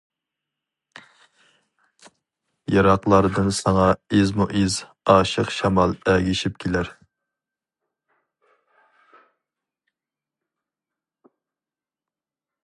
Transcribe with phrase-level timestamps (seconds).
[2.75, 3.85] يىراقلاردىن ساڭا
[4.19, 4.77] ئىزمۇ-ئىز،
[5.15, 6.91] ئاشىق شامال ئەگىشىپ كېلەر.